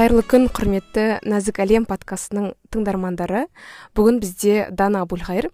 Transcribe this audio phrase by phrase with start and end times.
[0.00, 3.42] қайырлы күн құрметті нәзік әлем подкастының тыңдармандары.
[3.92, 5.50] Бүгін бізде дана әбілқайыр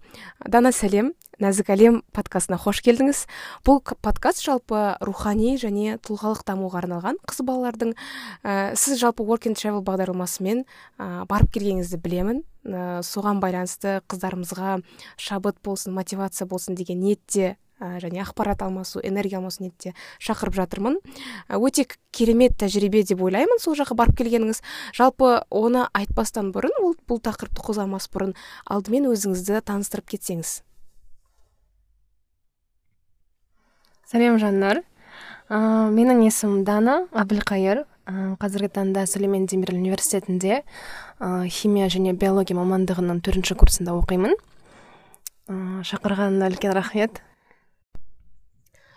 [0.47, 1.09] дана сәлем.
[1.43, 3.25] Нәзік әлем подкастына қош келдіңіз.
[3.67, 9.59] Бұл подкаст жалпы рухани және тұлғалық дамуға арналған қыз балалардың ә, сіз жалпы work and
[9.59, 12.43] travel бағдарламасымен ә, барып келгеніңізді білемін.
[12.63, 14.79] Ә, соған байланысты қыздарымызға
[15.19, 20.99] шабыт болсын мотивация болсын деген ниетте және ақпарат алмасу энергия алмасу ниетте шақырып жатырмын.
[21.49, 24.61] Өте керемет тәжірибе деп ойлаймын сол жаққа барып келгеніңіз.
[24.97, 28.33] Жалпы оны айтпастан бұрын ол бұл тақырыпты қозғамас бұрын
[28.65, 30.61] алдымен өзіңізді таныстырып кетсеңіз.
[34.07, 34.81] Сәлем жаннар
[35.51, 35.57] ә,
[35.91, 37.83] менің есімім дана әбілқайыр
[38.39, 40.61] қазіргі таңда сүлеймен демирел университетінде
[41.19, 44.37] ә, химия және биология мамандығының төртінші курсында оқимын.
[45.51, 47.19] Ә, шақырғаныңа үлкен рахмет.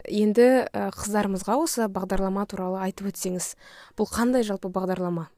[0.08, 3.54] Енді қыздарымызға осы бағдарлама туралы айтып өтсеңіз
[3.98, 5.28] бұл қандай жалпы бағдарлама?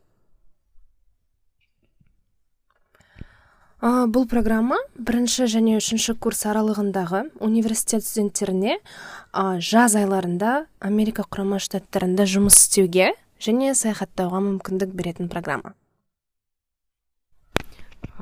[3.82, 11.58] Ә, бұл программа бірінші және үшінші курс аралығындағы университет студенттеріне ә, жаз айларында америка құрама
[11.58, 13.08] штаттарында жұмыс істеуге
[13.42, 15.74] және саяхаттауға мүмкіндік беретін программа.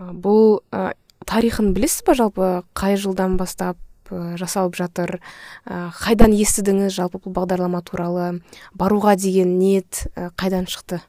[0.00, 0.94] Бұл ә,
[1.28, 3.76] тарихын білесіз ба жалпы қай жылдан бастап?
[3.76, 5.18] Э, жасалып жатыр.
[5.64, 8.42] Ә, қайдан естідіңіз жалпы бұл бағдарлама туралы?
[8.74, 11.00] Баруға деген ниет қайдан шықты?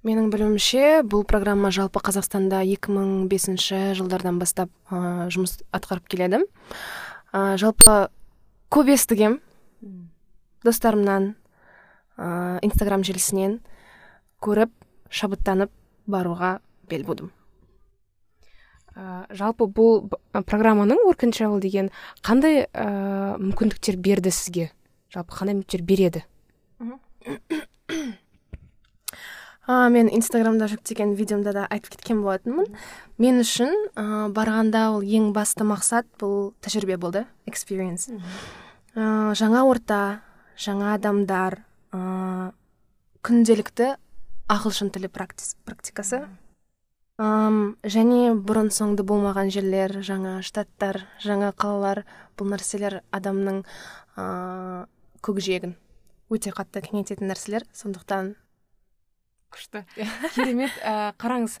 [0.00, 6.38] Менің білуімше бұл программа жалпы қазақстанда 2005 жылдардан бастап ә, жұмыс атқарып келеді.
[7.36, 8.08] Ә, жалпы
[8.72, 9.42] көп естігем
[10.64, 11.34] достарымнан
[12.16, 13.58] ә, инстаграм желісінен
[14.40, 14.72] көріп
[15.12, 15.68] шабыттанып
[16.08, 16.54] баруға
[16.88, 17.28] бел будым.
[19.00, 21.90] Ә, жалпы бұл программаның work and деген
[22.22, 24.70] қандай ә, мүмкіндіктер берді сізге?
[25.12, 26.24] Жалпы қандай мүмкіндіктер береді?
[29.70, 32.66] А, мен инстаграмда жүктеген видеомда да айтып кеткен болатынмын.
[33.22, 38.08] Мен үшін ә, барғанда ол ең басты мақсат бұл тәжірибе болды experience.
[38.96, 40.00] Ә, жаңа орта
[40.58, 41.60] жаңа адамдар
[41.94, 42.50] ә,
[43.22, 43.94] күнделікті
[44.50, 46.24] ағылшын тілі практикасы.
[47.20, 52.06] Ам, және бұрын соңды болмаған жерлер жаңа штаттар жаңа қалалар
[52.40, 53.58] бұл нәрселер адамның
[54.16, 54.86] ә,
[55.20, 55.74] көкжиегін
[56.32, 57.66] өте қатты кеңейтетін нәрселер.
[57.76, 58.36] Сондықтан
[59.52, 59.84] күшті.
[60.32, 60.72] Керемет.
[60.80, 61.58] Ә, қараңыз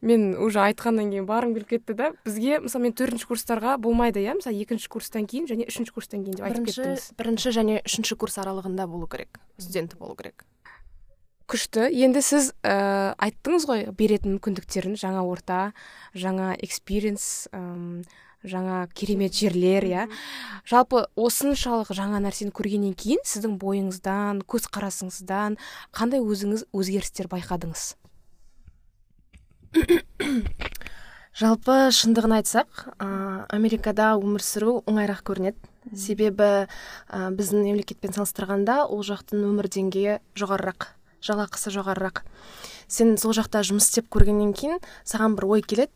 [0.00, 4.38] мен уже айтқаннан кейін барғым келіп кетті да бізге мысалы мен төртінші курстарға болмайды иә?
[4.40, 7.10] Мысалы екінші курстан кейін және үшінші курстан кейін деп айтып кеттіңіз.
[7.20, 10.46] бірінші және үшінші курс аралығында болу керек студент болу керек.
[11.52, 14.96] Күшті енді сіз ә, айттыңыз ғой беретін мүмкіндіктерін.
[14.96, 15.62] Жаңа орта
[16.16, 17.48] жаңа экспириенс
[18.42, 20.06] жаңа керемет жерлер иә.
[20.66, 25.58] Жалпы осыншалық жаңа нәрсені көргеннен кейін сіздің бойыңыздан көзқарасыңыздан
[25.94, 27.92] қандай өзіңіз өзгерістер байқадыңыз?
[31.32, 33.06] Жалпы шындығын айтсақ ә,
[33.56, 35.70] америкада өмір сүру оңайырақ көрінеді.
[35.96, 36.66] Себебі ә,
[37.32, 40.90] біздің мемлекетпен салыстырғанда ол жақтың өмір деңгейі жоғарырақ.
[41.24, 42.22] Жалақысы жоғарырақ.
[42.90, 45.92] Сен сол жақта жұмыс істеп көргеннен кейін саған бір ой келеді.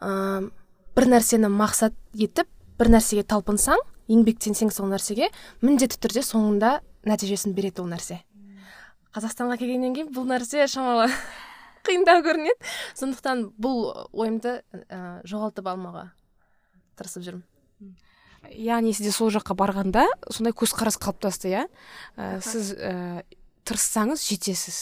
[0.00, 0.50] Ә,
[0.94, 3.80] бір нәрсені мақсат етіп бір нәрсеге талпынсаң
[4.10, 5.30] еңбектенсең сол нәрсеге
[5.64, 8.20] міндетті түрде соңында нәтижесін береді ол нәрсе.
[9.14, 11.08] Қазақстанға келгеннен кейін бұл нәрсе шамалы
[11.86, 12.74] қиындау көрінеді.
[12.98, 14.58] Сондықтан бұл ойымды
[14.90, 16.08] ә, жоғалтып алмауға
[16.98, 17.44] тырысып жүрмін.
[18.52, 21.62] Яғни сізде сол жаққа барғанда сондай көзқарас қалыптасты иә?
[22.18, 22.74] Ә, сіз
[23.64, 24.78] тырыссаңыз жетесіз.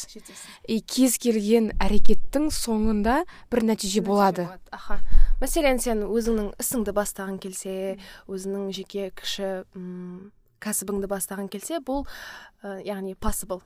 [0.69, 3.23] И кез келген әрекеттің соңында
[3.53, 4.49] бір нәтиже болады.
[4.71, 4.99] аха.
[5.41, 7.99] Мәселен сен өзіңнің ісіңді бастағың келсе
[8.29, 10.33] өзіңнің жеке кіші м
[10.63, 12.07] кәсібіңді бастағың келсе бұл
[12.63, 13.63] ә, яғни possible.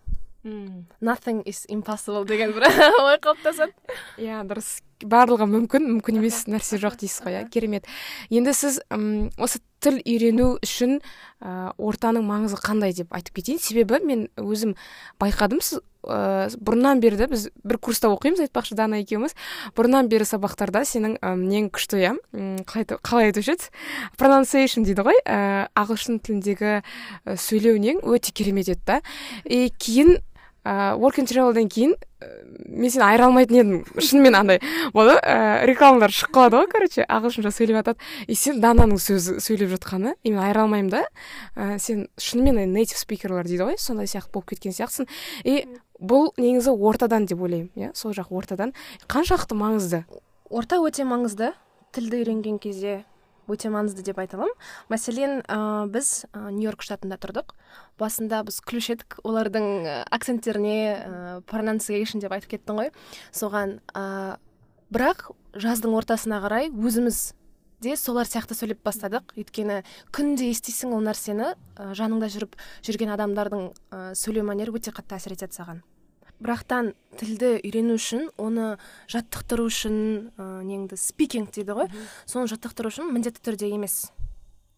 [1.00, 2.68] Nothing is impossible деген бір
[3.02, 3.74] ой қалыптасады.
[4.22, 4.78] Иә дұрыс.
[5.04, 7.88] Барлығы мүмкін мүмкін емес нәрсе жоқ дейсіз ғой иә керемет.
[8.30, 11.00] Енді сіз ұм, осы тіл үйрену үшін
[11.40, 13.60] ә, ортаның маңызы қандай деп айтып кетейін?
[13.60, 14.72] Себебі мен өзім
[15.20, 19.36] байқадым сіз ә, бұрыннан бері біз бір курста оқимыз айтпақшы дана екеуміз.
[19.76, 22.14] Бұрыннан бері сабақтарда сенің ә, нең күшті иә
[22.64, 23.68] қалай, қалай айтушы еді?
[24.16, 26.80] Pronunciation дейді ғой ә, ағылшын тіліндегі
[27.36, 29.02] сөйлеу нең өте керемет еді да
[29.44, 30.16] и кейін
[30.66, 31.30] ә, work and
[31.70, 31.94] кейін
[32.66, 34.60] мен сені айыра алмайтын едім шынымен андай
[34.94, 39.70] болады ғой рекламалар шығып қалады ғой короче ағылшынша сөйлеп жатады и сен дананың сөзі сөйлеп
[39.76, 41.02] жатқаны и мен айыра алмаймын да.
[41.54, 45.08] Ә, сен шынымен нейтив спикерлер дейді ғой сондай сияқты болып кеткен сияқтысың.
[45.44, 45.66] И
[46.00, 48.72] бұл негізі ортадан деп ойлаймын иә сол жақ ортадан.
[49.06, 50.04] Қаншалықты маңызды?
[50.50, 51.52] Орта өте маңызды
[51.92, 53.04] тілді үйренген кезде.
[53.50, 54.54] Өте маңызды деп айта аламын
[54.92, 57.54] мәселен ә, біз ә, нью йорк штатында тұрдық.
[58.00, 59.66] Басында біз күлуші едік олардың
[60.10, 62.92] акценттеріне ә, pronunciation деп айтып кеттің ғой.
[63.30, 64.36] Соған ә,
[64.92, 67.32] бірақ жаздың ортасына қарай өзіміз
[67.82, 69.34] де солар сияқты сөйлеп бастадық.
[69.36, 69.82] Өйткені
[70.14, 72.56] күнде естисің ол нәрсені ә, жаныңда жүріп
[72.86, 75.84] жүрген адамдардың ә, сөйлеу мәнері өте қатты әсер етеді саған.
[76.42, 78.76] Бірақтан тілді үйрену үшін оны
[79.12, 79.96] жаттықтыру үшін
[80.36, 81.90] ә, неңді спикинг дейді ғой.
[82.28, 84.10] Соны жаттықтыру үшін міндетті түрде емес.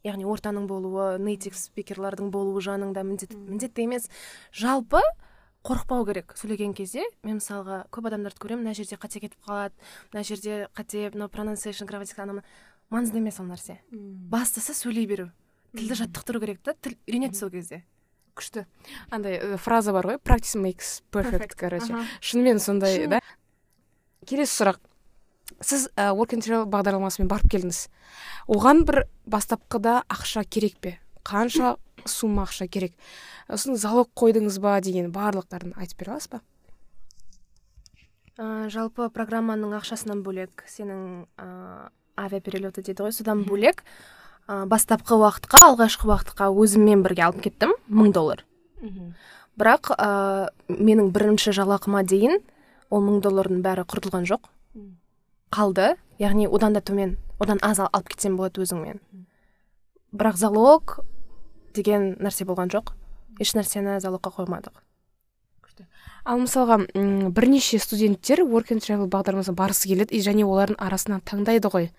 [0.07, 4.07] Яғни ортаның болуы нейтив спикерлардың болуы жаныңда міндетті, міндетті емес.
[4.55, 5.03] Жалпы
[5.67, 6.33] қорықпау керек.
[6.39, 9.75] Сөйлеген кезде мен мысалға көп адамдарды көремін мына жерде қате кетіп қалады
[10.13, 12.45] мына жерде қате мынау pronunciation грамматика анау
[12.95, 13.81] маңызды емес ол нәрсе.
[13.91, 15.29] Бастысы сөйлей беру.
[15.77, 17.83] Тілді жаттықтыру керек та тіл үйренеді сол кезде.
[18.39, 18.65] Күшті.
[19.11, 22.05] Андай фраза бар ғой practice makes perfect короче.
[22.21, 23.21] Шынымен сондай да?
[24.27, 24.81] Келесі сұрақ.
[25.65, 27.87] Сіз ә, work and travel бағдарламасымен барып келдіңіз.
[28.53, 30.99] Оған бір бастапқыда ақша керек пе?
[31.25, 31.77] Қанша
[32.07, 32.95] сумма ақша керек?
[33.49, 36.43] Сосын залог қойдыңыз ба деген барлықтарын айтып бере аласыз ба?
[38.39, 43.83] Ә, жалпы программаның ақшасынан бөлек сенің ә, авиаперелеты дейді ғой содан бөлек.
[44.49, 48.45] Ә, бастапқы уақытқа алғашқы уақытқа өзіммен бірге алып кеттім мың доллар.
[49.59, 52.41] Бірақ ә, менің бірінші жалақыма дейін
[52.91, 54.49] ол мың доллардың бәрі құртылған жоқ.
[55.53, 55.97] Қалды.
[56.19, 58.99] Яғни одан да төмен одан аз алып кетсем болады өзіңмен.
[60.13, 60.99] Бірақ залог
[61.75, 62.95] деген нәрсе болған жоқ.
[63.39, 64.75] Еш нәрсені залогқа қоймадық.
[66.29, 66.81] Ал мысалға
[67.33, 71.91] бірнеше студенттер work and travel бағдарламасына барғысы келеді и және олардың арасынан таңдайды ғой.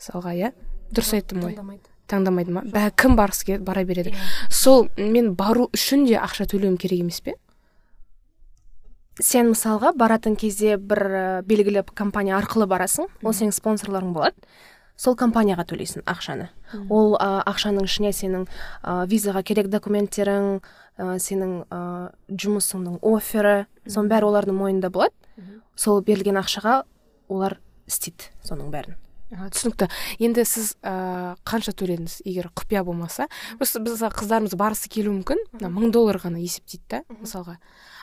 [0.00, 0.52] Мысалға иә?
[0.92, 1.78] Дұрыс айттым ғой.
[2.08, 2.54] таңдамайды.
[2.54, 2.62] Ма?
[2.64, 4.14] Бә кім барғысы келеді бара береді.
[4.50, 7.34] Сол мен бару үшін де ақша төлеуім керек емес пе?
[9.20, 14.36] Сен мысалға баратын кезде бір белгілі компания арқылы барасың ол сенің спонсорларың болады.
[14.98, 16.48] Сол компанияға төлейсің ақшаны.
[16.90, 18.48] Ол ә, ақшаның ішіне сенің
[18.82, 21.80] ә, визаға керек документтерің ә, сенің ә,
[22.30, 25.14] жұмысыңның оффері соның бәрі олардың мойнында болады.
[25.78, 26.80] Сол берілген ақшаға
[27.28, 28.98] олар істейді соның бәрін.
[29.28, 29.88] Түсінікті.
[30.24, 32.22] Енді сіз ә, қанша төледіңіз?
[32.24, 33.28] егер құпия болмаса?
[33.60, 35.42] Біз біз қыздарымыз барғысы келуі мүмкін.
[35.58, 37.58] Мына мың доллар ғана есептейді да мысалға.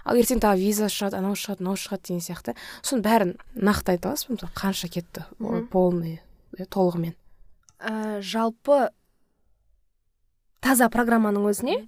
[0.06, 2.54] Ал ертең тағы виза шығады анау шығады мынау шығады деген сияқты.
[2.86, 4.38] Соның бәрін нақты айта аласыз ба?
[4.38, 5.26] Мысалы қанша кетті
[5.74, 6.20] полный
[6.54, 7.18] толығымен?
[7.82, 8.92] Ә, жалпы
[10.62, 11.82] таза программаның өзіне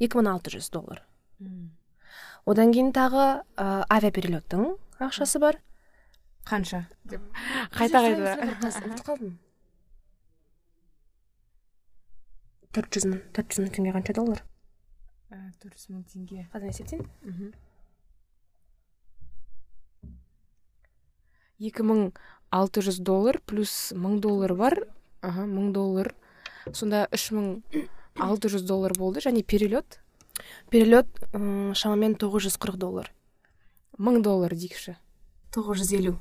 [0.00, 1.04] екі мың алты жүз доллар.
[2.48, 4.70] Одан кейін тағы ә, авиаперелеттің
[5.04, 5.60] ақшасы бар.
[6.48, 6.82] Қанша?
[7.04, 7.22] деп.
[7.76, 9.38] Қайта қайта ұмытып қалдым.
[12.72, 13.22] Төрт жүз мың.
[13.36, 14.44] Төрт жүз мың теңге қанша доллар?
[15.62, 16.46] Төрт жүз мың теңге.
[16.52, 17.52] Қазір есептейін
[21.58, 22.12] екі мың
[22.54, 24.78] алты жүз доллар плюс мың доллар бар.
[25.22, 26.12] Аха мың доллар.
[26.70, 27.58] Сонда үш мың
[28.14, 29.20] алты жүз доллар болды.
[29.24, 29.98] Және перелет?
[30.70, 33.12] Перелет шамамен тоғыз жүз қырық доллар.
[33.98, 34.94] Мың доллар дейікші
[35.54, 36.14] тоғыз жүз елу.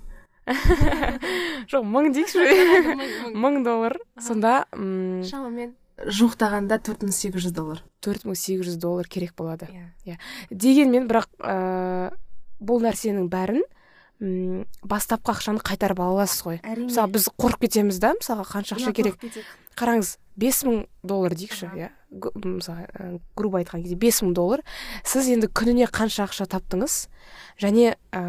[1.71, 2.45] жоқ мың дейікші.
[3.43, 3.97] Мың доллар.
[4.23, 7.81] Сонда м шамамен жуықтағанда төрт мың сегіз жүз доллар.
[8.05, 9.67] төрт мың сегіз жүз доллар керек болады.
[10.05, 10.17] Иә.
[10.51, 12.13] Дегенмен бірақ ә,
[12.61, 13.63] бұл нәрсенің бәрін
[14.21, 16.61] м бастапқы ақшаны қайтарып ала аласыз ғой.
[16.61, 16.91] Әрине.
[16.91, 19.17] Мысалы біз қорқып кетеміз да мысалға қанша ақша керек.
[19.75, 21.89] қараңыз бес мың доллар дейікші иә.
[22.11, 24.63] Мысалы грубо айтқан кезде бес мың доллар.
[25.03, 27.07] Сіз енді күніне қанша ақша таптыңыз?
[27.59, 28.21] Және ә,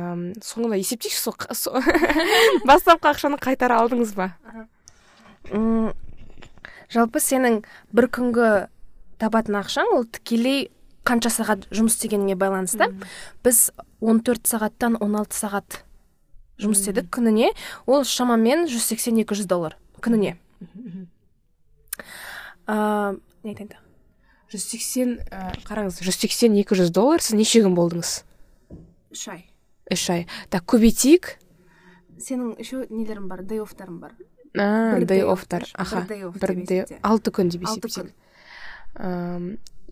[0.43, 1.21] соны есептейікші
[1.55, 1.79] сол
[2.69, 4.33] бастапқы ақшаны қайтара алдыңыз ба?
[5.53, 5.93] М
[6.91, 8.49] жалпы сенің бір күнгі
[9.21, 10.69] табатын ақшаң ол тікелей
[11.09, 12.91] қанша сағат жұмыс істегеніңе байланысты.
[13.45, 13.71] Біз
[14.03, 15.83] 14 сағаттан 16 сағат
[16.59, 17.55] жұмыс істедік күніне.
[17.87, 20.37] Ол шамамен 180-200 доллар күніне.
[22.69, 23.75] Ыыы не айтайын
[24.53, 25.19] жүз сексен
[25.69, 28.13] қараңыз жүз сексен екі жүз доллар сіз неше күн болдыңыз?
[29.13, 29.45] Үш ай.
[29.93, 30.27] Үш ай.
[30.53, 31.35] Так көбейтейік
[32.19, 33.45] сенің еще нелерің бар?
[33.45, 34.17] Дей оффтарың бар
[35.05, 38.15] дей оффтар аха бір алты күн деп есептейік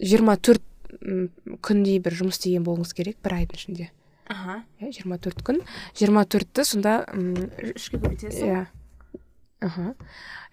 [0.00, 0.64] жиырма төрт
[1.64, 3.90] күндей бір жұмыс істеген болуыңыз керек бір айдың ішінде.
[4.30, 4.62] Аха.
[4.80, 5.60] Иә жиырма төрт күн.
[5.98, 7.04] Жиырма төртті сонда
[7.74, 8.62] үшке бөлесің иә.
[9.66, 9.94] Аха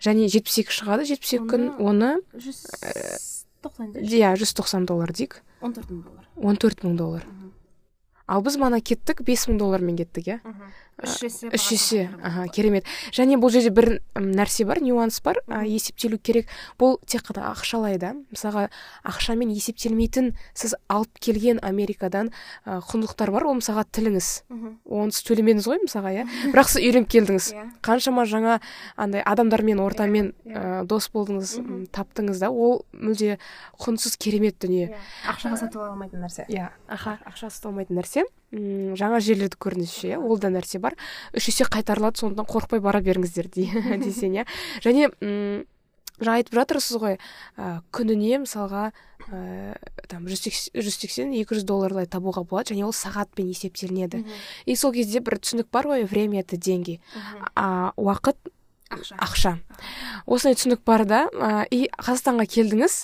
[0.04, 1.08] және жетпіс екі шығады.
[1.10, 2.60] жетпіс екі күн оны жүз
[3.64, 5.42] тоқсан иә жүз тоқсан доллар дейік.
[5.62, 6.26] Он төрт мың доллар.
[6.36, 7.28] Он төрт мың доллар.
[8.28, 10.40] Ал біз мана кеттік бес мың доллармен кеттік иә?
[11.02, 12.86] Үш есе үш есе аха керемет.
[13.16, 15.40] Және бұл жерде бір нәрсе бар нюанс бар.
[15.48, 16.52] Ә, есептелу керек.
[16.80, 18.14] Бұл тек қана ақшалай да.
[18.34, 18.68] Мысалға
[19.08, 22.32] ақшамен есептелмейтін сіз алып келген америкадан
[22.66, 23.48] ә, құндылықтар бар.
[23.50, 24.30] Ол мысалға тіліңіз.
[24.86, 26.28] Оны сіз төлемедіңіз ғой мысалға иә?
[26.54, 27.50] Бірақ сіз үйреніп келдіңіз.
[27.58, 27.66] Иә.
[27.86, 28.60] Қаншама жаңа
[28.96, 31.58] андай адамдармен ортамен ә, дос болдыңыз
[31.96, 32.52] таптыңыз да.
[32.54, 33.40] Ол мүлде
[33.82, 34.94] құнсыз керемет дүние.
[35.28, 36.48] Ақшаға сатып ала алмайтын нәрсе.
[36.52, 36.70] Иә.
[36.88, 37.18] Аха.
[37.28, 38.28] Ақша ұсталмайтын нәрсе.
[38.54, 40.96] М, жаңа жерлерді көрдіңізші иә ол да нәрсе бар.
[41.34, 43.50] Үш есе қайтарылады сондықтан қорықпай бара беріңіздер
[44.06, 44.46] десең иә.
[44.86, 45.66] Және м,
[46.22, 47.18] жаңа айтып жатырсыз ғой
[47.58, 48.92] ә, күніне мысалға
[49.28, 49.76] ә,
[50.08, 50.46] там жүз
[50.94, 54.24] сексен екі жүз долларлай табуға болады және ол сағатпен есептелінеді.
[54.66, 57.00] И сол кезде бір түсінік бар ғой время это деньги.
[57.56, 58.38] А уақыт
[58.96, 59.18] ақша.
[59.20, 59.54] Ақша.
[60.26, 61.22] Осындай түсінік бар да.
[61.34, 62.98] Ә, и қазақстанға келдіңіз.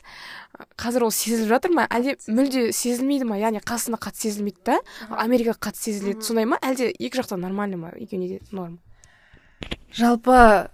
[0.80, 1.86] Қазір ол сезіліп жатыр ма?
[1.92, 3.38] Әлде мүлде сезілмейді ма?
[3.40, 4.80] Яғни қазақстанда қатты сезілмейді да?
[5.10, 6.26] Америкада қатты сезіледі.
[6.26, 6.60] Сондай ма?
[6.62, 7.94] Әлде екі жақта нормально ма?
[7.96, 8.80] Екеуіне де норм?
[9.94, 10.70] Жалпы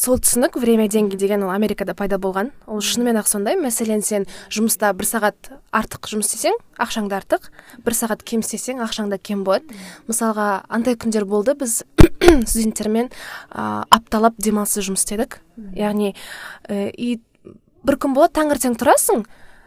[0.00, 2.54] сол түсінік время деньги деген ол америкада пайда болған.
[2.66, 3.58] Ол шынымен ақ сондай.
[3.60, 7.50] Мәселен сен жұмыста бір сағат артық жұмыс істесең ақшаң да артық.
[7.84, 9.68] бір сағат кем істесең ақшаң да кем болады.
[10.08, 11.82] Мысалға андай күндер болды біз
[12.48, 13.10] студенттермен
[13.52, 15.40] ә, апталап демалыссыз жұмыс істедік.
[15.76, 16.14] Яғни
[16.68, 17.20] ә, и
[17.84, 19.26] бір күн болады таңертең тұрасың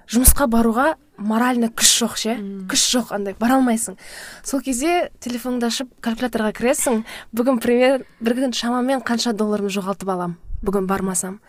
[0.10, 2.36] жұмысқа баруға морально күш жоқ ше?
[2.70, 3.98] Күш жоқ андай бара алмайсың.
[4.44, 7.04] Сол кезде телефоныңды ашып калькуляторға кіресің.
[7.36, 10.38] Бүгін пример бір күн шамамен қанша долларымды жоғалтып алам?
[10.64, 11.40] Бүгін бармасам.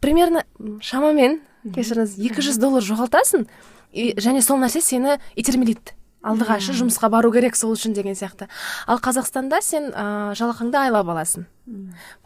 [0.00, 0.44] Примерно
[0.84, 1.40] шамамен
[1.74, 3.46] кешіріңіз 200 доллар жоғалтасың
[3.92, 5.96] и және сол нәрсе сені итермелейді.
[6.28, 8.48] Алдыға ше жұмысқа бару керек сол үшін деген сияқты.
[8.90, 11.46] Ал қазақстанда сен ә, жалақыңды айлап аласың.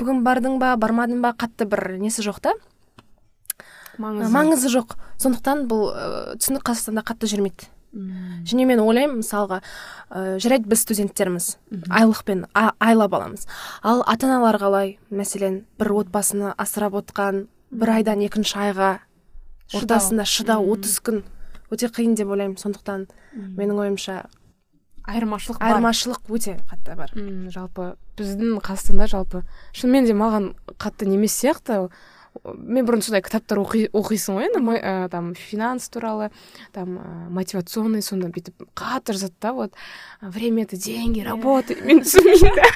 [0.00, 2.54] Бүгін бардың ба бармадың ба қатты бір несі жоқ та?
[4.02, 4.96] Маңызы маңызы жоқ.
[5.22, 7.68] Сондықтан бұл ә, түсінік қазақстанда қатты жүрмейді.
[7.92, 9.60] М, және мен ойлаймын мысалға
[10.10, 11.56] ә, жарайды біз студенттерміз.
[11.92, 12.46] Айлықпен
[12.80, 13.46] айлап аламыз.
[13.82, 14.96] Ал ата аналар қалай?
[15.12, 18.92] Мәселен бір отбасыны асырап отқан бір айдан екінші айға
[19.76, 21.22] ортасында шыдау отыз күн
[21.72, 22.56] өте қиын деп ойлаймын.
[22.60, 23.06] Сондықтан
[23.36, 24.22] менің ойымша
[25.08, 25.72] айырмашылық бар.
[25.72, 27.12] айырмашылық өте қатты бар.
[27.16, 29.42] М, жалпы біздің қазақстанда жалпы
[29.72, 31.88] шынымен де маған қатты немес сияқты
[32.44, 36.30] мен бұрын сондай кітаптар оқи, оқисың ғой енді ә, там финанс туралы
[36.74, 39.72] там ә, мотивационный сонда бүйтіп қатты жазады да вот
[40.20, 42.66] «А, время это деньги работа мен түсінбеймін да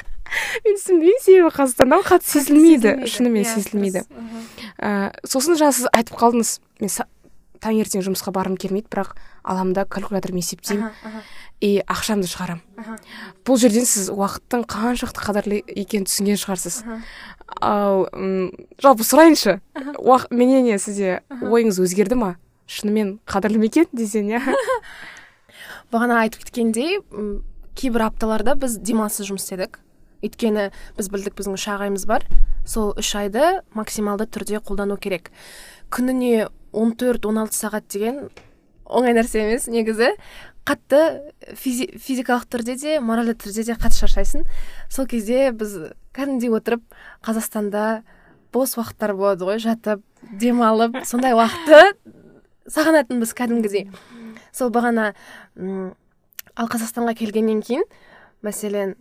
[0.63, 4.05] мен түсінбеймін себебі қазақстанда қатты сезілмейді шынымен сезілмейді
[5.27, 6.93] сосын жаңа сіз айтып қалдыңыз мен
[7.63, 10.91] таңертең жұмысқа барғым келмейді бірақ аламын да калькулятормен есептеймін.
[11.63, 12.99] И ақшамды шығарамын
[13.47, 16.83] бұл жерден сіз уақыттың қаншалықты қадірлі екенін түсінген шығарсыз.
[17.61, 18.05] Ал
[18.83, 19.57] жалпы сұрайыншы.
[20.29, 22.35] Мнение сізде ойыңыз өзгерді ма?
[22.67, 24.43] Шынымен қадірлі ме екен десең иә?
[25.93, 26.99] Бағана айтып кеткендей
[27.77, 29.79] кейбір апталарда біз демалыссыз жұмыс істедік.
[30.25, 32.25] Өйткені біз білдік біздің үш ағайымыз бар.
[32.67, 35.29] Сол үш айды максималды түрде қолдану керек.
[35.93, 38.27] Күніне 14-16 сағат деген
[38.85, 40.13] оңай нәрсе емес негізі.
[40.67, 40.99] Қатты
[41.55, 44.43] физи физикалық түрде де моральды түрде де қатты шаршайсың.
[44.91, 45.77] Сол кезде біз
[46.15, 46.83] кәдімгідей отырып
[47.23, 48.03] қазақстанда
[48.51, 50.03] бос уақыттар болады ғой жатып
[50.41, 51.95] демалып сондай уақытты
[52.73, 53.87] сағынатынбыз кәдімгідей.
[54.51, 55.13] Сол бағана
[55.55, 55.93] м,
[56.55, 57.85] ал қазақстанға келгеннен кейін
[58.43, 58.95] мәселен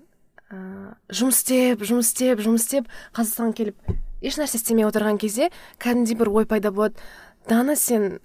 [0.51, 5.51] ә, жұмыс істеп жұмыс істеп жұмыс істеп қазақстанға келіп ешнәрсе істемей отырған кезде
[5.83, 6.95] кәдімгідей бір ой пайда болады.
[7.49, 8.19] Дана сен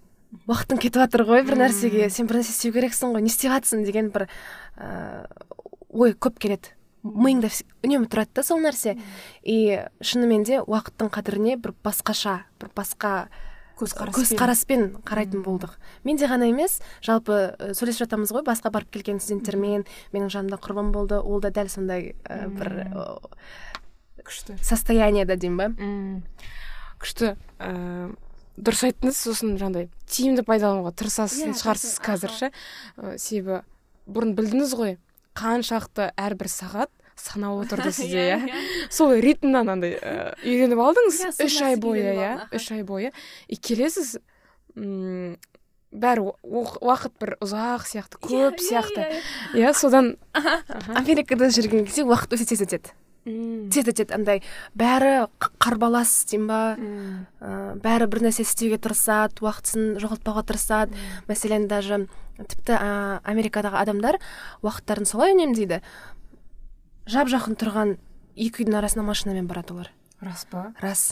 [0.48, 2.10] уақытың кетіп жатыр ғой бір нәрсеге.
[2.10, 4.28] Сен бір нәрсе істеу керексің ғой не істеп жатрсың деген бір
[4.78, 5.28] ә,
[5.92, 6.74] ой көп келеді.
[7.04, 7.50] Миыңда
[7.82, 8.96] үнемі тұрады да сол нәрсе.
[9.44, 13.28] И шынымен де уақыттың қадіріне бір басқаша бір басқа
[13.82, 15.02] көзқараспен.
[15.02, 15.74] қарайтын болдық.
[16.06, 19.88] Мен де ғана емес жалпы ә, сөйлесіп жатамыз ғой басқа барып келген студенттермен.
[20.14, 23.18] Менің жанымда құрбым болды ол да дәл сондай ә, бір ә,
[24.24, 24.60] күшті.
[24.62, 26.22] состояниеда деймін ба?
[27.02, 27.36] Күшті.
[28.58, 32.50] Дұрыс айттыңыз сосын жаңағыдай тиімді пайдалануға тырысасыз Иә, шығарсыз қазір ше?
[33.22, 33.62] Себебі
[34.12, 34.98] бұрын білдіңіз ғой
[35.38, 38.40] қаншақты әрбір сағат санап отырды сізде иә
[38.92, 39.96] сол ритмнан андай
[40.44, 41.22] үйреніп алдыңыз.
[41.22, 43.12] Иә, үш ай бойы иә үш ай бойы.
[43.48, 44.18] И келесіз
[44.76, 45.38] м
[45.92, 49.08] бәрі уа- уақыт бір ұзақ сияқты көп сияқты.
[49.60, 50.14] иә содан
[50.96, 52.94] америкада жүрген кезде уақыт өте тез өтеді.
[53.22, 54.40] Тез өтеді андай
[54.74, 55.28] бәрі
[55.62, 56.60] қарбалас деймін ба?
[57.38, 60.98] Ә, бәрі бір нәрсе істеуге тырысады уақытын жоғалтпауға тырысады.
[61.30, 62.08] Мәселен даже
[62.42, 64.18] тіпті ә, америкадағы адамдар
[64.66, 65.84] уақыттарын солай үнемдейді.
[67.06, 67.96] Жап жақын тұрған
[68.34, 69.94] екі үйдің арасына машинамен барады олар.
[70.22, 70.72] Рас па?
[70.82, 71.12] Рас.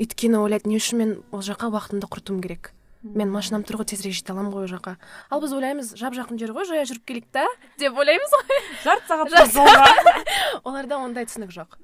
[0.00, 2.72] Өйткені ойлайды не үшін мен ол жаққа уақытымды құртуым керек?
[3.02, 4.96] Мен машинам тұр ғой тезірек жете аламын ғой ол жаққа.
[5.32, 7.46] Ал біз ойлаймыз жап жақын жер ғой жаяу жүріп келейік та
[7.80, 8.58] деп ойлаймыз ғой.
[8.84, 9.30] Жарты сағат
[10.68, 11.78] оларда ондай түсінік жоқ.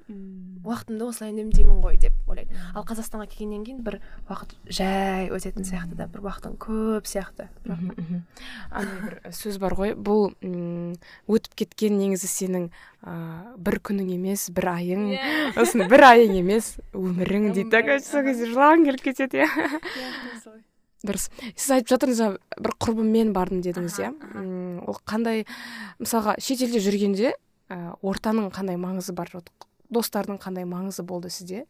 [0.67, 2.53] Уақытымды осылай үнемдеймін ғой деп ойлайды.
[2.75, 7.47] Ал қазақстанға келгеннен кейін бір уақыт жай өтетін сияқты да бір уақытың көп сияқты.
[7.65, 9.95] Андай бір сөз бар ғой.
[9.97, 10.33] Бұл
[11.31, 12.69] өтіп кеткен негізі сенің
[13.07, 15.07] ыыы бір күнің емес бір айың.
[15.15, 15.51] Иә.
[15.57, 20.57] сосын бір айың емес өмірің дейді сол кезде жылағың келіп кетеді иә.
[21.05, 24.11] Дұрыс сіз айтып жатырсыз бір құрбыммен бардым дедіңіз иә?
[24.87, 25.45] ол қандай
[25.99, 27.33] мысалға шетелде жүргенде
[27.69, 29.29] ә, ортаның қандай маңызы бар
[29.93, 31.65] достардың қандай маңызы болды сізде?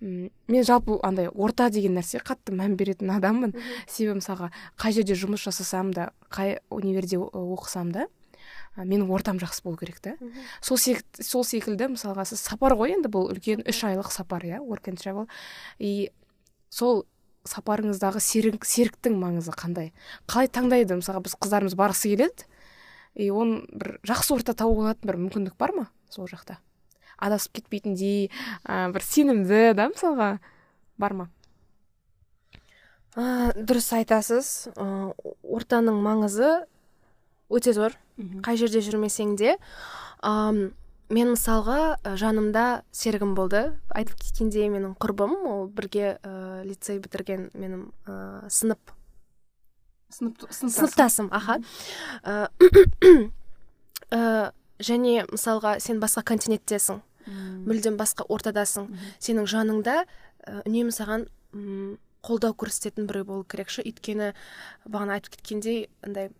[0.00, 3.52] Мен жалпы андай орта деген нәрсе қатты мән беретін адаммын.
[3.86, 4.48] Себебі мысалға
[4.80, 8.06] қай жерде жұмыс жасасам да қай универде оқысам да
[8.78, 10.14] менің ортам жақсы болу керек та.
[10.62, 14.88] Сол, сол секілді мысалға сіз сапар ғой енді бұл үлкен үш айлық сапар иә work
[14.88, 15.28] and travel.
[15.78, 16.10] И
[16.70, 17.04] сол
[17.48, 19.92] сапарыңыздағы серік, серіктің маңызы қандай?
[20.30, 20.98] Қалай таңдайды?
[21.00, 22.46] Мысалға біз қыздарымыз барғысы келеді
[23.16, 26.58] и оны бір жақсы орта табуға болатын бір мүмкіндік бар ма сол жақта?
[27.20, 28.30] Адасып кетпейтіндей
[28.64, 30.30] ә, бір сенімді да мысалға
[31.00, 31.28] бар ма?
[33.16, 34.70] Ә, дұрыс айтасыз.
[34.76, 36.52] Ә, ортаның маңызы
[37.50, 37.96] өте зор.
[38.44, 39.56] Қай жерде жүрмесең де.
[41.10, 43.74] Мен мысалға жанымда серігім болды.
[43.90, 48.94] Айтып кеткендей менің құрбым ол бірге ә, лицей бітірген менің ә, сынып.
[50.10, 51.30] Сыныптасым.
[51.30, 51.60] Аха.
[54.10, 57.02] Ә, және мысалға сен басқа континенттесің
[57.66, 58.88] мүлдем басқа ортадасың.
[59.22, 59.96] Сенің жаныңда
[60.64, 61.26] үнемі саған
[62.26, 64.32] қолдау көрсететін біреу болу керек ше өйткені
[64.88, 66.30] бағана айтып кеткендей андай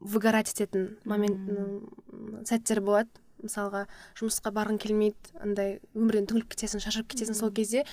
[0.00, 3.10] выгорать ететін момент сәттер болады.
[3.44, 3.86] Мысалға
[4.18, 7.84] жұмысқа барғың келмейді андай өмірден түңіліп кетесің шаршап кетесің сол кезде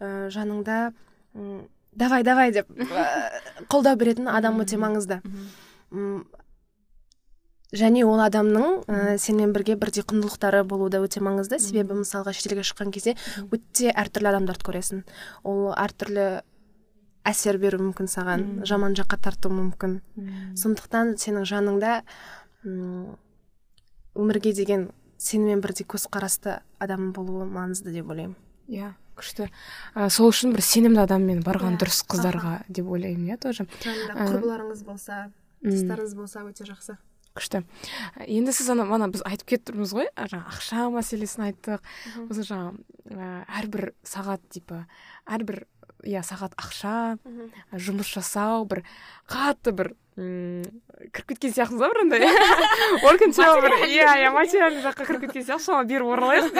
[0.00, 0.78] ә, жаныңда
[1.34, 1.66] м
[1.98, 2.52] давай давай!
[2.52, 2.68] деп
[3.72, 5.20] қолдау беретін адам өте маңызды.
[7.68, 11.58] Және ол адамның ә, сенімен бірге бірдей құндылықтары болуы да өте маңызды.
[11.60, 13.12] Себебі мысалға шетелге шыққан кезде
[13.52, 15.02] өте әртүрлі адамдарды көресің.
[15.44, 16.28] Ол әртүрлі
[17.28, 19.98] әсер беруі мүмкін саған жаман жаққа тартуы мүмкін.
[20.56, 21.98] Сондықтан сенің жаныңда
[24.18, 28.36] өмірге деген сенімен бірдей көзқарасты адам болуы маңызды деп ойлаймын.
[28.68, 29.48] Иә күшті.
[29.94, 31.78] Ә, сол үшін бір сенімді адаммен барған yeah.
[31.78, 33.66] Иә, дұрыс қыздарға деп ойлаймын иә тоже.
[33.82, 35.28] Құрбыларыңыз болса
[35.64, 36.98] достарыңыз болса өте жақсы.
[37.38, 37.62] Күшті.
[38.26, 41.90] Енді сіз ана мана біз айтып кетіп тұрмыз ғой жаңағы ақша мәселесін айттық.
[42.28, 44.84] Осы жаңағы әрбір сағат типа
[45.26, 45.64] әрбір
[46.06, 47.18] иә сағат ақша
[47.72, 48.84] жұмыс жасау бір
[49.30, 52.22] қатты бір кіріп кеткен сияқтымыз ғой бір андай?
[53.62, 56.50] Бір иә иә материальный жаққа кіріп кеткен сияқты соған бері оралайық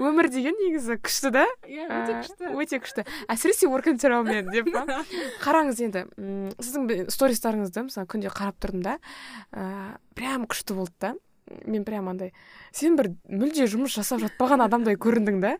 [0.08, 1.44] өмір деген негізі күшті да?
[1.68, 2.52] Иә өте күшті.
[2.56, 3.04] өте күшті.
[3.28, 4.72] Әсіресе work and деп
[5.44, 6.06] қараңыз енді
[6.64, 8.96] сіздің стористарыңызды мысалы күнде қарап тұрдым да
[9.52, 11.14] ыыы прям күшті болды да.
[11.66, 12.32] Мен прям андай
[12.72, 15.56] сен бір мүлде жұмыс жасап жатпаған адамдай көріндің да?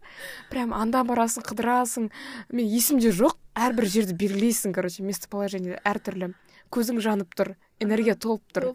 [0.50, 2.11] Прям анда барасың қыдырасың
[2.53, 6.33] мен есімде жоқ әрбір жерді белгілейсің короче местоположение әртүрлі.
[6.70, 8.72] Көзің жанып тұр энергия толып тұр.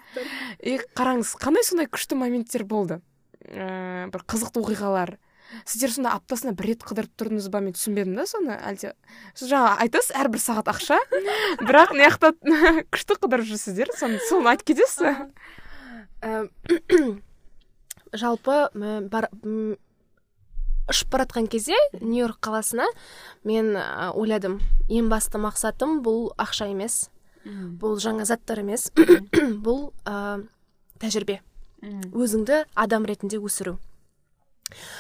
[0.60, 3.00] И қараңыз қандай сондай күшті моменттер болды?
[3.48, 5.16] Ә, бір қызықты оқиғалар.
[5.64, 7.62] Сіздер сонда аптасына бір рет қыдырып тұрдыңыз ба?
[7.64, 8.96] Мен түсінбедім да соны әлде.
[9.38, 10.98] Сіз жаңа айтасыз әрбір сағат ақша.
[11.62, 12.34] Бірақ мына жақта
[12.96, 15.14] күшті қыдырып жүрсіздер соны соны айтып кетесіз
[18.14, 18.60] жалпы
[19.12, 19.30] бар
[20.86, 22.86] ұшып бара жатқан кезде нью йорк қаласына
[23.44, 23.74] мен
[24.14, 24.60] ойладым.
[24.90, 27.10] Ең басты мақсатым бұл ақша емес.
[27.46, 28.92] Бұл жаңа заттар емес.
[29.66, 30.42] Бұл ә,
[31.02, 31.42] тәжірибе.
[32.14, 33.78] Өзіңді адам ретінде өсіру.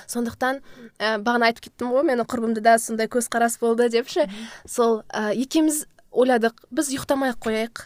[0.05, 0.61] Сондықтан
[0.99, 4.27] ә, бағана айтып кеттім ғой менің құрбымда да сондай көзқарас болды депші.
[4.69, 6.67] Сол ә, екеуміз ойладық.
[6.69, 7.85] Біз ұйықтамай ақ қояйық.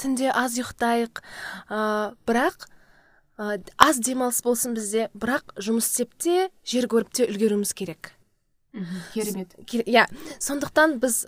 [0.00, 1.22] Түнде аз ұйықтайық.
[1.70, 2.68] Ә, бірақ
[3.38, 8.12] ә, аз демалыс болсын бізде бірақ жұмыс істеп те жер көріп те үлгеруіміз керек.
[9.14, 9.54] Керемет.
[9.64, 10.06] Иә
[10.38, 11.26] сондықтан біз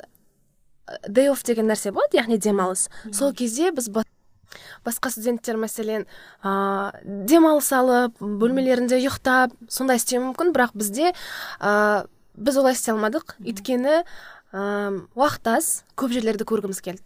[1.09, 2.89] day off деген нәрсе болады яғни демалыс.
[3.13, 6.07] Сол кезде біз басқа студенттер мәселен
[6.43, 10.53] ә, демалыс алып бөлмелерінде ұйықтап сондай істеуі мүмкін.
[10.57, 11.13] Бірақ бізде
[11.61, 13.37] ә, біз олай істей алмадық.
[13.45, 14.03] Өйткені
[14.51, 17.05] ыыы уақыт аз көп жерлерді көргіміз келді.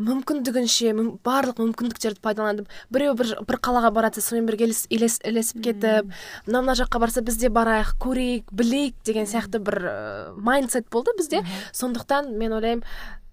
[0.00, 0.94] Мүмкіндігінше
[1.26, 6.08] барлық мүмкіндіктерді пайдаланып біреу бір, бір қалаға барады сонымен бірге ілесіп кетіп
[6.46, 9.94] мына мына жаққа барса біз де барайық көрейік білейік деген сияқты бір ә,
[10.40, 11.44] майндсет болды бізде.
[11.76, 12.84] Сондықтан мен ойлаймын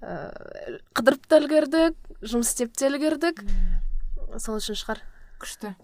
[0.04, 0.34] ә,
[0.92, 1.96] қыдырып та үлгердік
[2.28, 3.46] жұмыс істеп те үлгердік.
[4.36, 5.06] Сол үшін шығар.
[5.40, 5.76] Күшті.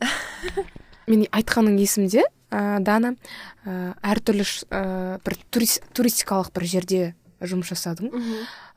[1.07, 3.15] Мен айтқаның есімде ә, дана
[3.63, 7.01] ә, әртүрлі ә, бір туристикалық бір жерде
[7.49, 8.13] жұмыс жасадың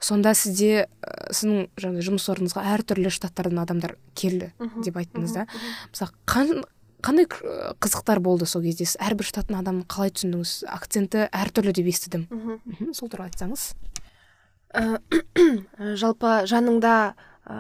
[0.03, 4.53] сонда сізде ә, сіздің жаңағы жұмыс орныңызға әртүрлі штаттардан адамдар келді
[4.85, 5.47] деп айттыңыз да.
[5.93, 6.65] мысалы
[7.07, 8.87] қандай қызықтар болды сол кезде?
[8.89, 10.55] Сіз әрбір штаттың адамын қалай түсіндіңіз?
[10.75, 12.25] Акценті әртүрлі деп естідім.
[12.97, 13.69] Сол туралы айтсаңыз.
[14.75, 14.99] Ә,
[16.03, 16.95] жалпы жаныңда
[17.47, 17.59] ә,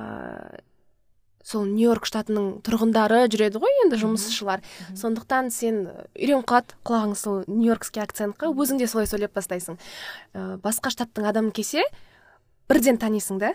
[1.47, 4.65] сол нью йорк штатының тұрғындары жүреді ғой енді жұмысшылар.
[4.99, 5.85] Сондықтан сен
[6.19, 9.79] үйреніп қалады құлағың сол нью йоркский акцентқа өзің де солай сөйлеп бастайсың.
[10.35, 11.87] Ә, басқа штаттың адамы келсе
[12.67, 13.55] бірден танисың да.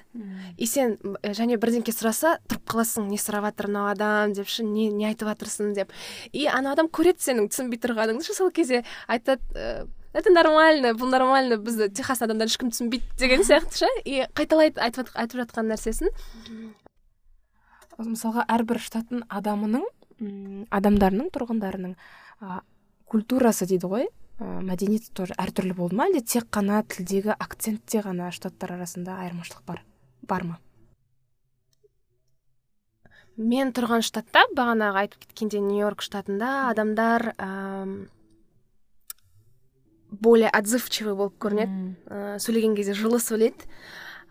[0.58, 0.98] И сен
[1.36, 5.28] және бірдеңке сұраса тұрып қаласың не сұрап жатыр мынау адам деп ше не, не айтып
[5.28, 5.92] жатырсың деп.
[6.32, 8.24] И ана адам көреді сенің түсінбей тұрғаныңды.
[8.24, 13.44] Ше сол кезде айтады «Э, это нормально бұл нормально бізді техас адамдар ешкім түсінбейді деген
[13.44, 13.92] сияқты ше.
[14.06, 16.12] И қайталайды айтып, айтып жатқан нәрсесін.
[18.10, 19.86] Мысалға әрбір штаттың адамының
[20.74, 21.94] адамдарының тұрғындарының
[22.42, 22.62] ә,
[23.10, 28.32] культурасы дейді ғой ә, мәдениеті тоже әртүрлі болды ма әлде тек қана тілдегі акцентте ғана
[28.34, 29.84] штаттар арасында айырмашылық бар
[30.30, 30.60] бар ма?
[33.38, 37.48] Мен тұрған штатта бағанағы айтып кеткендей нью йорк штатында адамдар ә,
[40.12, 41.96] более отзывчивый болып көрінеді.
[42.12, 43.70] Ә, сөйлеген кезде жылы сөйлейді.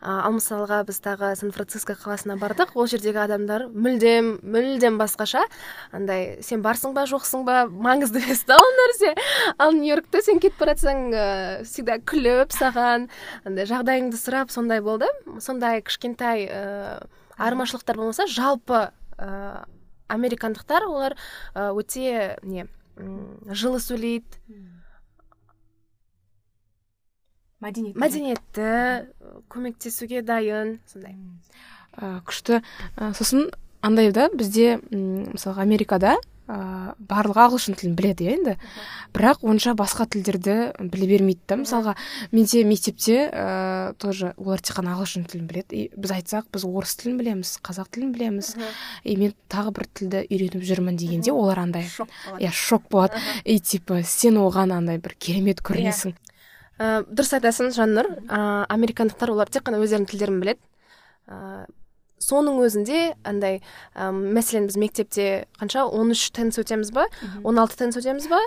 [0.01, 2.73] Ал мысалға біз тағы сан франциско қаласына бардық.
[2.75, 5.45] Ол жердегі адамдар мүлдем мүлдем басқаша.
[5.93, 7.67] Андай сен барсың ба жоқсың ба?
[7.69, 9.15] маңызды емес та ол нәрсе.
[9.59, 13.09] Ал нью йоркте сен кетіп бара жатсаң ыыы всегда күліп саған
[13.45, 15.11] андай жағдайыңды сұрап сондай болды.
[15.39, 19.65] Сондай кішкентай ыыы айырмашылықтар болмаса жалпы ыыы
[20.09, 21.17] американдықтар олар
[21.55, 24.80] өте не жылы сөйлейді.
[27.61, 28.71] Мәдениетті мәдениетті
[29.53, 31.17] көмектесуге дайын сондай.
[31.97, 32.63] Ә, күшті.
[32.97, 33.51] Ә, сосын
[33.85, 36.15] андай да бізде мысалға америкада
[36.51, 38.55] ә, барлығы ағылшын тілін біледі иә енді.
[39.15, 41.59] Бірақ онша басқа тілдерді біле бермейді да.
[41.61, 41.95] Мысалға
[42.33, 45.85] менде мектепте ә, тоже олар тек қана ағылшын тілін біледі.
[45.85, 48.55] И біз айтсақ біз орыс тілін білеміз қазақ тілін білеміз.
[49.05, 51.87] И мен тағы бір тілді үйреніп жүрмін дегенде олар андай.
[52.39, 53.21] Иә шок болады.
[53.45, 56.17] И типа сен оған андай бір керемет көрінесің.
[56.81, 58.09] Ә, дұрыс айтасың жаннұр.
[58.27, 58.41] Ә,
[58.73, 60.65] американдықтар олар тек қана өздерінің тілдерін біледі.
[61.29, 61.67] Ә,
[62.21, 63.61] соның өзінде андай
[63.95, 65.29] ә, мәселен біз мектепте
[65.61, 65.85] қанша?
[65.87, 67.07] 13 тенс өтеміз ба?
[67.45, 68.41] 16 тенс өтеміз ба?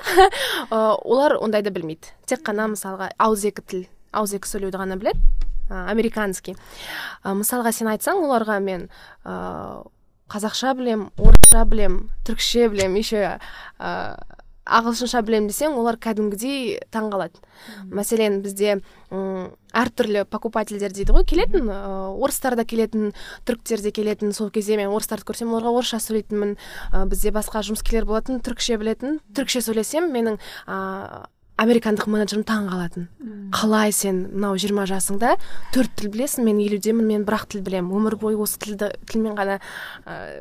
[0.69, 0.81] Ә,
[1.13, 2.13] олар ондайды білмейді.
[2.29, 5.21] Тек қана мысалға ауызекі тіл ауызекі сөйлеуді ғана біледі.
[5.69, 6.57] Ә, американский.
[7.23, 8.89] Ә, мысалға сен айтсаң оларға мен
[9.25, 9.83] ә,
[10.33, 13.37] қазақша білем орысша білем түркше білем еще
[14.63, 17.41] ағылшынша білемін десең олар кәдімгідей таң қалады
[17.91, 18.77] мәселен бізде
[19.11, 21.79] ұм, әртүрлі покупательдер дейді ғой келетін ә,
[22.13, 23.11] орыстар да келетін
[23.47, 26.55] түріктер де келетін сол кезде мен орыстарды көрсем оларға орысша сөйлейтінмін.
[26.93, 29.19] Ә, бізде басқа жұмыскерлер болатын түрікше білетін.
[29.35, 30.39] Түрікше сөйлесем менің
[31.61, 33.07] американдық менеджерім таң қалатын.
[33.53, 35.35] Қалай сен мынау жиырма жасыңда
[35.75, 37.93] төрт тіл білесің мен елудемін мен бір ақ тіл білемін.
[37.93, 39.59] Өмір бойы осы тілді тілмен ғана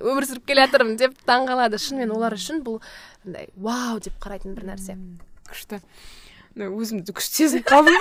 [0.01, 1.81] өмір сүріп келе жатырмын деп таң қалады.
[1.83, 2.81] Шынымен олар үшін бұл
[3.27, 4.97] андай вау деп қарайтын бір нәрсе.
[5.51, 5.83] Күшті.
[6.57, 7.97] Өзімді күшті сезініп қалдым.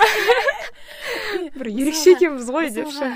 [1.56, 3.08] Бір ерекше екенбіз ғой деп ше.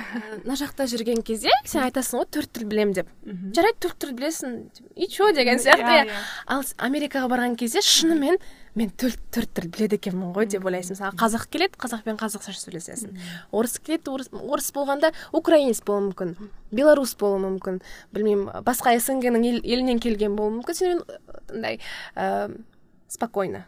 [0.44, 3.10] мына жақта жүрген кезде сен айтасың ғой төрт тіл білемін деп.
[3.56, 4.54] Жарайды төрт тіл білесің
[4.96, 6.20] и че деген сияқты иә, иә.
[6.46, 8.38] ал америкаға барған кезде шынымен
[8.76, 10.96] мен төрт төрт тіл біледі екенмін ғой деп ойлайсың.
[10.96, 13.16] Мысалы қазақ келеді қазақпен қазақша сөйлесесің.
[13.52, 16.36] Орыс келеді орыс, орыс болғанда украинец болуы мүмкін
[16.72, 17.80] белорус болуы мүмкін
[18.16, 20.80] білмеймін басқа снг ның елінен келген болуы мүмкін.
[20.80, 21.04] Сенімен
[21.52, 21.80] андай
[22.16, 22.60] ыыы
[23.08, 23.64] спокойно.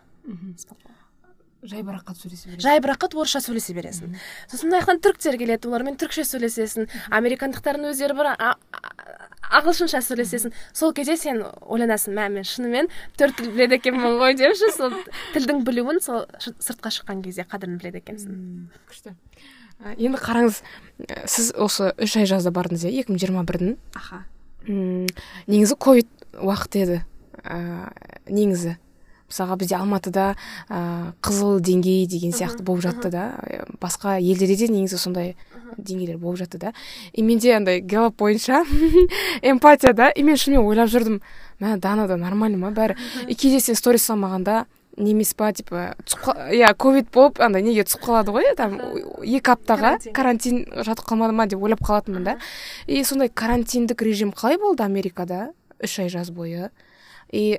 [1.67, 2.63] Жайбарақат сөйлесе бересің.
[2.63, 4.15] Жайбарақат орысша сөйлесе бересің.
[4.51, 6.87] Сосын мына жақтан түріктер келеді олармен түрікше сөйлесесің.
[7.19, 8.31] Американдықтардың өздері бар
[9.49, 10.55] ағылшынша сөйлесесің.
[10.77, 14.95] Сол кезде сен ойланасың мә мен шынымен төрт тіл біледі екенмін ғой депші сол
[15.35, 18.69] тілдің білуін сол сыртқа шыққан кезде қадірін біледі екенсің.
[18.91, 19.17] Күшті.
[19.97, 20.61] Енді қараңыз
[21.31, 23.79] сіз осы үш ай жазда бардыңыз иә екі мың жиырма бірдің.
[23.97, 24.25] Аха.
[24.67, 27.01] Негізі ковид уақыты еді.
[27.47, 27.89] Ыыы
[28.29, 28.77] негізі.
[29.29, 30.27] Мысалға бізде алматыда
[30.69, 33.27] ә, қызыл деңгей деген сияқты болып жатты да.
[33.81, 35.37] Басқа елдерде де негізі сондай
[35.77, 36.73] деңгейлер болып жатты да.
[37.13, 38.65] И менде андай гэллап бойынша
[39.43, 40.11] эмпатия да.
[40.11, 41.21] И мен шынымен ойлап жүрдім
[41.61, 42.97] мә дана да нормально ма бәрі?
[43.29, 44.65] И кейде сен сторис салмағанда
[44.99, 45.95] не емес па типа
[46.51, 48.79] иә ковид болып андай неге түсіп қалады ғой там
[49.23, 50.65] екі аптаға карантин.
[50.75, 52.39] жатып қалмады ма деп ойлап қалатынмын да.
[52.87, 55.53] И сондай карантиндік режим қалай болды америкада?
[55.83, 56.71] Үш ай жаз бойы.
[57.33, 57.59] И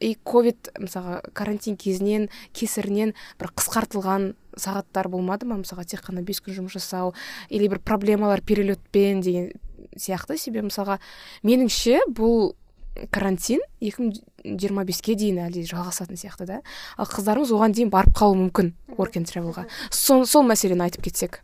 [0.00, 5.60] и ковид мысалға карантин кезінен кесірінен бір қысқартылған сағаттар болмады ма?
[5.60, 7.14] мысалға тек қана бес күн жұмыс жасау
[7.48, 9.52] или бір проблемалар перелетпен деген
[9.96, 10.38] сияқты.
[10.38, 10.98] Себебі мысалға
[11.46, 12.54] меніңше бұл
[13.12, 16.60] карантин екі мың жиырма беске дейін әлде жалғасатын сияқты да.
[16.96, 19.66] Ал қыздарымыз оған дейін барып қалуы мүмкін work and travelға.
[19.90, 21.42] Сол, сол мәселені айтып кетсек.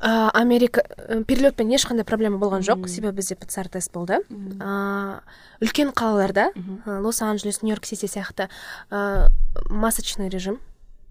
[0.00, 0.84] Ә, америка
[1.26, 2.88] перелетпен ешқандай проблема болған жоқ.
[2.88, 5.20] Себебі бізде пцр тест болды ә,
[5.60, 6.52] үлкен қалаларда
[6.86, 8.48] лос анджелес нью йорк сити сияқты
[8.90, 9.28] ә,
[9.70, 10.60] масочный режим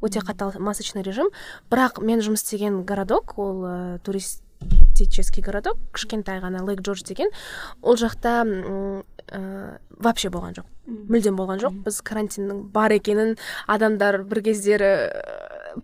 [0.01, 1.31] өте қатал масочный режим.
[1.71, 7.33] Бірақ мен жұмыс істеген городок ол ә, туристический городок кішкентай ғана лейк джордж деген
[7.81, 10.67] ол жақта ә, вообще болған жоқ.
[10.87, 11.81] Мүлдем болған жоқ.
[11.83, 13.35] Біз карантиннің бар екенін
[13.67, 14.91] адамдар бір кездері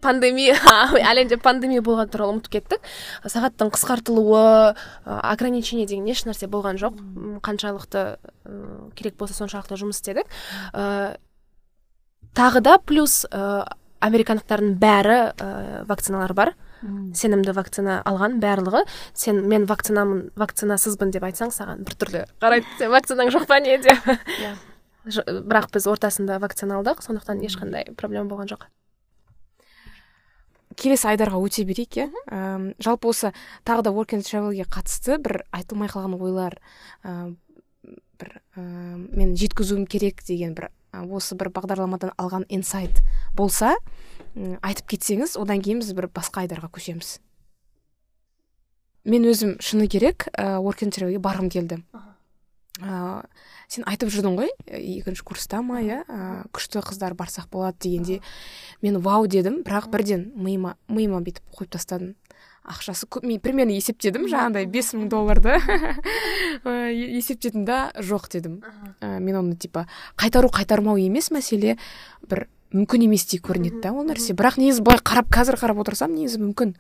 [0.02, 0.56] пандемия
[1.12, 2.90] әлемде пандемия болған туралы ұмытып кеттік.
[3.26, 4.74] Сағаттың қысқартылуы
[5.06, 6.98] ограничение деген еш нәрсе болған жоқ.
[7.46, 8.06] Қаншалықты
[8.98, 10.30] керек болса соншалықты жұмыс істедік.
[10.74, 11.18] Ә,
[12.36, 13.66] тағы да плюс ә,
[14.04, 16.54] американдықтардың бәрі ә, вакциналар бар.
[17.16, 18.84] Сенімді вакцина алған барлығы.
[19.16, 24.04] Сен мен вакцинамын вакцинасызбын деп айтсаң саған біртүрлі қарайды сен вакцинаң жоқ па не деп.
[24.44, 24.56] Иә.
[25.04, 28.68] Бірақ біз ортасында вакцина алдық сондықтан ешқандай проблема болған жоқ.
[30.78, 32.08] Келесі айдарға өте берейік иә.
[32.84, 33.34] Жалпы осы
[33.68, 36.60] тағы да work and travelге қатысты бір айтылмай қалған ойлар
[37.04, 37.36] ә,
[38.20, 43.02] бір ә, мен жеткізуім керек деген бір осы бір бағдарламадан алған инсайт
[43.36, 43.76] болса
[44.36, 47.20] айтып кетсеңіз одан кейін біз бір басқа айдарға көшеміз.
[49.04, 51.82] Мен өзім шыны керек ә, work and travelге барғым келді.
[52.82, 53.24] Ә,
[53.70, 56.02] сен айтып жүрдің ғой екінші курста ма иә?
[56.56, 58.20] Күшті қыздар барсақ болады дегенде
[58.82, 62.16] мен вау дедім бірақ бірден миыма миыма бүйтіп қойып тастадым.
[62.64, 65.58] Ақшасы көп мен примерно есептедім жаңағыдай бес мың долларды.
[66.64, 68.62] Есептедім да жоқ дедім.
[69.02, 71.76] Ә, мен оны типа қайтару қайтармау емес мәселе
[72.24, 74.34] бір мүмкін еместей көрінеді да ол нәрсе.
[74.34, 76.74] бірақ негізі былай қарап қазір қарап отырсам негізі мүмкін.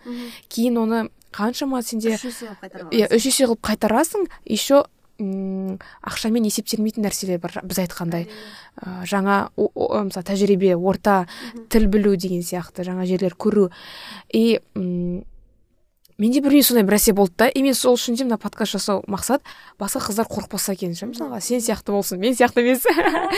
[0.49, 1.03] Кейін оны
[1.35, 4.85] қаншама сенде иә үш есе қылып қайтарасың еще
[5.19, 7.59] ақшамен есептелмейтін нәрселер бар.
[7.63, 8.25] Біз айтқандай
[8.81, 11.27] ә, жаңа мысалы тәжірибе орта
[11.69, 13.69] тіл білу деген сияқты жаңа жерлер көру.
[14.33, 17.47] И менде білмеймін сондай бір нәрсе болды да.
[17.49, 19.45] И мен сол үшін де мына подкаст жасау мақсат
[19.79, 21.07] басқа қыздар қорықпаса екен ше.
[21.11, 22.85] Мысалға сен сияқты болсын мен сияқты емес.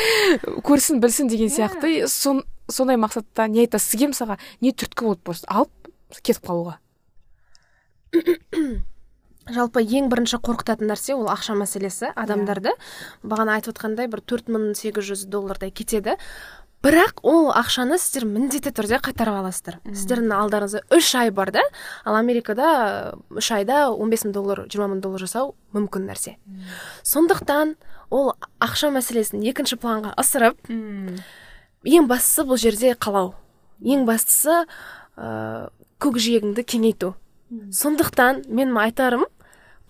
[0.68, 2.08] Көрсін білсін деген сияқты.
[2.08, 3.92] Сон, сондай мақсатта не айтасыз?
[3.92, 6.80] Сізге мысалға не түрткі болды просто алып кетіп қалуға.
[9.52, 12.74] жалпы ең бірінші қорқытатын нәрсе ол ақша мәселесі адамдарды.
[13.24, 16.18] Бағана айтып отқандай бір төрт мың сегіз жүз доллардай кетеді.
[16.86, 19.80] Бірақ ол ақшаны сіздер міндетті түрде қайтарып аласыздар.
[19.90, 21.64] Сіздердің алдарыңызда үш ай бар да
[22.06, 26.36] ал америкада үш айда 15 мың доллар жиырма мың доллар жасау мүмкін нәрсе.
[27.02, 27.74] Сондықтан
[28.14, 33.34] ол ақша мәселесін екінші планға ысырып ең бастысы бұл жерде қалау.
[33.82, 34.66] Ең бастысы
[35.18, 37.16] ә, көкжиегіңді кеңейту.
[37.74, 39.26] Сондықтан менің айтарым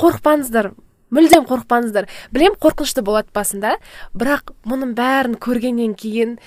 [0.01, 0.73] қорықпаңыздар
[1.15, 2.09] мүлдем қорықпаңыздар.
[2.33, 3.75] Білем қорқынышты болады басында
[4.17, 6.37] бірақ мұның бәрін көргеннен кейін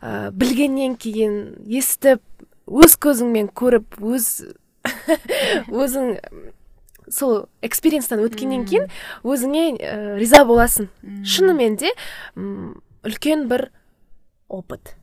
[0.00, 2.22] ә, білгеннен кейін естіп
[2.64, 4.30] өз көзіңмен көріп өз
[5.82, 6.14] өзің
[7.12, 8.88] сол экспириенстан өткеннен кейін
[9.24, 10.88] өзіңе ә, риза боласың.
[11.26, 11.92] Шынымен де
[12.36, 13.68] үлкен бір
[14.48, 14.94] опыт.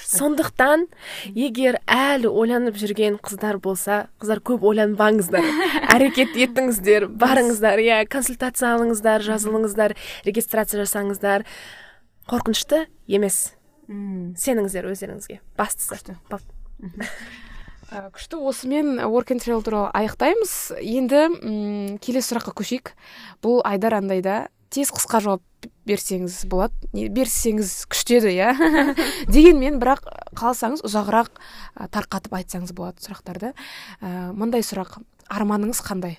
[0.00, 0.86] Сондықтан
[1.34, 5.44] егер әлі ойланып жүрген қыздар болса қыздар көп ойланбаңыздар.
[5.94, 11.46] Әрекет етіңіздер барыңыздар иә консультация алыңыздар жазылыңыздар регистрация жасаңыздар.
[12.30, 13.54] Қорқынышты емес.
[13.88, 15.40] Сеніңіздер өздеріңізге.
[15.60, 15.98] Бастысы.
[18.14, 18.40] Күшті.
[18.40, 20.74] Осымен work and travel туралы аяқтаймыз.
[20.80, 22.94] Енді келесі сұраққа көшейік.
[23.44, 24.48] Бұл айдар андайда.
[24.74, 26.74] Тез қысқа жауап берсеңіз болады.
[26.92, 28.50] Берсеңіз күшті еді иә.
[29.32, 30.02] Дегенмен бірақ
[30.34, 31.30] қаласаңыз ұзағырақ
[31.94, 33.52] тарқатып айтсаңыз болады сұрақтарды.
[34.00, 34.98] Ә, мындай сұрақ
[35.30, 36.18] арманыңыз қандай?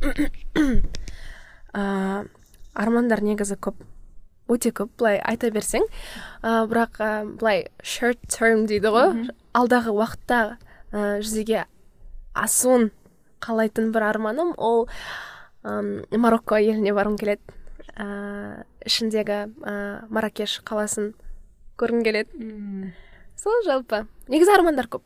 [1.70, 1.82] Ә,
[2.74, 3.84] армандар негізі көп
[4.50, 5.84] өте көп былай айта берсең.
[6.42, 9.28] Ә, бірақ ә, былай short term дейді ғой.
[9.54, 10.40] Алдағы уақытта
[10.90, 11.66] ә, жүзеге
[12.34, 12.90] асуын
[13.44, 14.88] қалайтын бір арманым ол
[15.62, 17.42] марокко еліне барғым келеді.
[18.00, 19.74] Ә, ішіндегі ә,
[20.08, 21.12] маракеш қаласын
[21.80, 22.92] көргім келеді.
[23.40, 24.06] Сол жалпы.
[24.28, 25.04] Негізі армандар көп.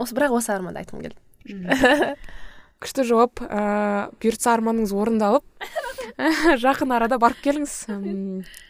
[0.00, 2.16] Осы бірақ осы арманды айтқым келді.
[2.82, 3.40] Күшті жауап.
[3.40, 5.44] Ыыы бұйыртса арманыңыз орындалып
[6.64, 7.74] жақын арада барып келіңіз.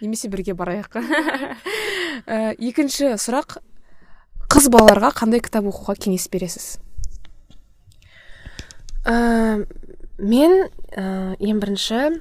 [0.01, 0.99] Немесе бірге барайық.
[2.71, 3.59] Екінші сұрақ.
[4.47, 6.77] Қыз балаларға қандай кітап оқуға кеңес бересіз?
[10.19, 12.21] Мен ә, ең бірінші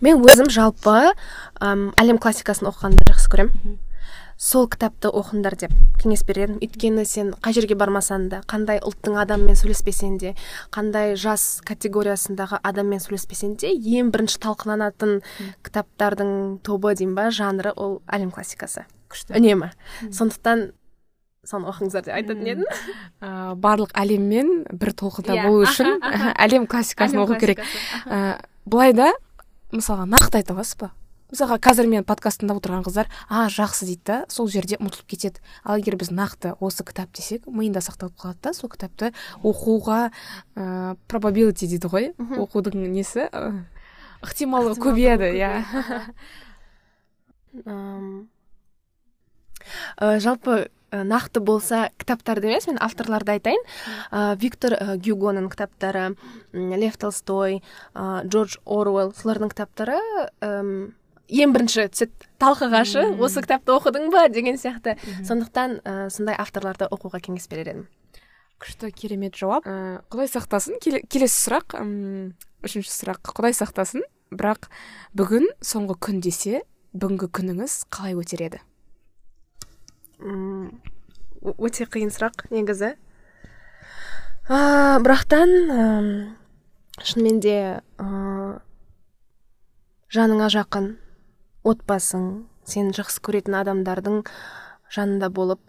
[0.00, 1.12] мен өзім жалпы
[1.60, 3.78] әм, әлем классикасын оқығанды жақсы көремін.
[4.40, 9.18] Сол кітапты оқыңдар деп кеңес берер едім өйткені сен қай жерге бармасаң да қандай ұлттың
[9.20, 10.32] адамымен сөйлеспесең де
[10.72, 15.20] қандай жас категориясындағы адаммен сөйлеспесең де ең бірінші талқыланатын
[15.68, 16.32] кітаптардың
[16.64, 18.86] тобы деймін ба жанры ол әлем классикасы.
[19.12, 19.36] Күшті.
[19.36, 19.74] Үнемі.
[20.08, 20.70] Сондықтан
[21.46, 22.64] соны оқыңыздар деп айтатын едім.
[23.24, 26.34] Ә, барлық әлеммен бір толқында Иә, болу үшін аха.
[26.44, 27.62] әлем классикасын оқу керек.
[28.04, 29.10] ә, былай да
[29.72, 30.90] мысалға нақты айта аласыз ба?
[31.30, 35.38] мысалға қазір мен подкаст тыңдап отырған қыздар а жақсы дейді да сол жерде ұмытылып кетеді.
[35.62, 39.12] Ал егер біз нақты осы кітап десек миында сақталып қалады да сол кітапты
[39.46, 40.10] оқуға
[40.58, 43.30] ә, probability дейді ғой оқудың несі?
[43.30, 45.64] Ықтималдығы Ықтималдығы көбейеді иә.
[50.00, 53.62] Ә, жалпы нақты болса кітаптарды емес мен авторларды айтайын.
[54.10, 56.16] Ә, виктор ә, гюгоның кітаптары
[56.52, 57.62] лев толстой
[57.94, 59.98] ә, джордж оруэлл солардың кітаптары
[60.42, 60.94] ым,
[61.30, 62.82] ең бірінші түседі талқыға
[63.22, 64.28] осы кітапты оқыдың ба?
[64.28, 64.96] деген сияқты.
[65.26, 67.88] Сондықтан ә, сондай авторларды оқуға кеңес берер едім.
[68.60, 69.64] Күшті керемет жауап.
[69.64, 70.80] Ә, құдай сақтасын.
[70.84, 72.34] Келе- келесі сұрақ ым,
[72.66, 73.30] үшінші сұрақ.
[73.32, 74.02] Құдай сақтасын.
[74.30, 74.68] Бірақ
[75.16, 76.60] бүгін соңғы күн десе
[76.94, 78.60] бүгінгі күніңіз қалай өтер еді?
[80.20, 82.94] Өте қиын сұрақ негізі.
[84.50, 86.08] А, бірақтан ым,
[86.98, 87.56] шынымен де
[88.02, 88.06] ә,
[90.10, 90.88] жаныңа жақын
[91.62, 92.24] отбасың
[92.66, 94.24] сен жақсы көретін адамдардың
[94.90, 95.62] жанында болып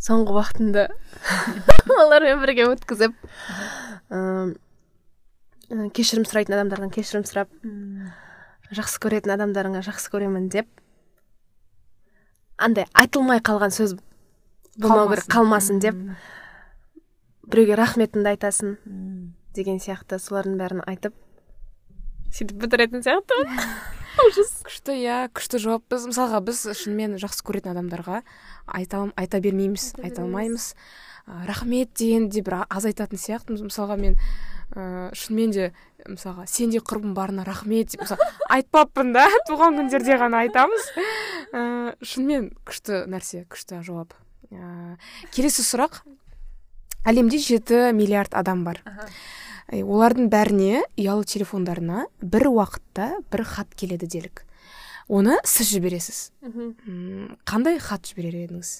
[0.00, 0.86] соңғы уақытыңды
[2.06, 3.14] олармен бірге өткізіп
[4.08, 4.24] ә,
[5.92, 7.52] кешірім сұрайтын адамдардан кешірім сұрап
[8.72, 10.70] жақсы көретін адамдарыңа жақсы көремін деп
[12.58, 13.96] андай айтылмай қалған сөз
[14.78, 15.78] болмау керек қалмасын.
[15.82, 15.96] деп.
[17.48, 18.74] Біреуге рахметіңді айтасың
[19.56, 21.14] деген сияқты солардың бәрін айтып
[22.34, 23.38] сөйтіп бітіретін сияқты
[24.28, 24.50] ужас.
[24.66, 25.86] күшті иә күшті жауап.
[25.88, 28.22] Біз мысалға біз шынымен жақсы көретін адамдарға
[28.66, 30.74] айта, айта бермейміз Айта алмаймыз.
[31.46, 33.62] рахмет дегенде бір аз айтатын сияқтымыз.
[33.64, 34.16] Мысалға мен
[34.74, 35.66] ә, шынымен де
[36.08, 38.28] мысалға сенде құрбым барына рахмет деп мысалы
[38.58, 40.90] айтпаппын да туған күндерде ғана айтамыз.
[41.52, 41.62] Ә,
[42.02, 44.14] шынымен күшті нәрсе күшті жауап.
[44.52, 44.96] Ә,
[45.34, 46.02] келесі сұрақ.
[47.08, 48.82] Әлемде жеті миллиард адам бар.
[49.68, 54.44] Олардың бәріне ұялы телефондарына бір уақытта бір хат келеді делік.
[55.08, 56.20] Оны сіз жібересіз.
[57.48, 58.72] Қандай хат жіберер едіңіз?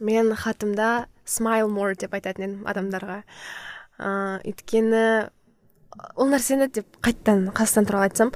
[0.00, 3.22] Мен хатымда smile more деп айтатын едім адамдарға.
[3.98, 4.10] Ә,
[4.46, 5.04] өйткені
[6.16, 8.32] ол нәрсені деп қайттан қазақстан туралы айтсам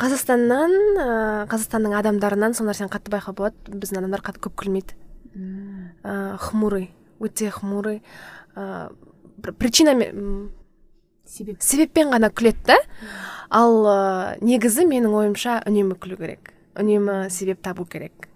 [0.00, 1.08] қазақстаннан ә,
[1.50, 3.78] қазақстанның адамдарынан сол нәрсені қатты байқауға болады.
[3.80, 4.96] Біздің адамдар қатты көп күлмейді.
[6.04, 6.90] Ә, хмурый
[7.20, 8.02] өте хмурый.
[8.56, 8.90] Ә,
[9.36, 10.50] бір причинамен
[11.26, 11.62] себеп.
[11.62, 12.76] себеппен ғана күледі да.
[13.50, 13.98] Ал ә,
[14.44, 16.52] негізі менің ойымша үнемі күлу керек.
[16.76, 18.28] Үнемі себеп табу керек.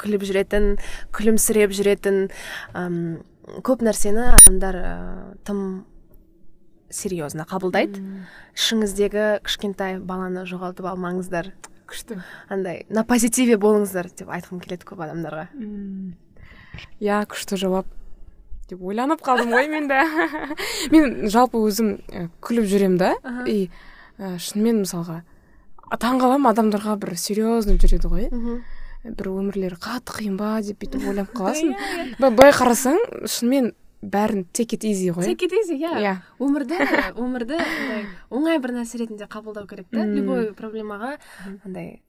[0.00, 0.76] Күліп жүретін
[1.14, 2.18] күлімсіреп жүретін
[2.76, 2.98] ам,
[3.66, 4.92] көп нәрсені адамдар ә,
[5.46, 5.84] тым
[6.92, 8.02] серьезно қабылдайды.
[8.56, 11.52] Ішіңіздегі кішкентай баланы жоғалтып алмаңыздар.
[11.88, 12.20] Күшті.
[12.52, 15.48] Андай на позитиве болыңыздар деп айтқым келеді көп адамдарға.
[17.00, 17.88] Иә күшті жауап
[18.70, 20.00] деп ойланып қалдым ғой мен де.
[20.94, 23.12] Мен жалпы өзім ә, күліп жүремін да.
[23.48, 23.68] И
[24.18, 25.22] ә, шынымен мысалға
[26.00, 28.28] таңқаламын адамдарға бір серьезно жүреді ғой.
[29.02, 31.72] Бір өмірлері қатты қиын ба деп бүйтіп ойланып қаласың.
[32.22, 35.26] былай қарасаң шынымен бәрін take it easy ғой.
[35.30, 36.78] Take it easy иә иә өмірді
[37.18, 41.16] өмірді андай оңай бір нәрсе ретінде қабылдау керек та любой проблемаға.
[41.66, 42.00] Андай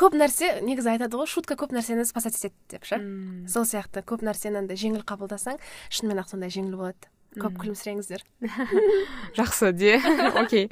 [0.00, 3.00] көп нәрсе негізі айтады ғой шутка көп нәрсені спасать етеді деп ше.
[3.48, 5.60] Сол сияқты көп нәрсені андай жеңіл қабылдасаң
[5.92, 7.12] шынымен ақ сондай жеңіл болады.
[7.38, 8.24] Көп күлімсіреңіздер.
[9.38, 9.98] Жақсы де.
[10.42, 10.66] Окей.